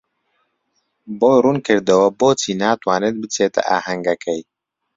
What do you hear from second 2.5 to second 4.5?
ناتوانێت بچێتە ئاهەنگەکەی.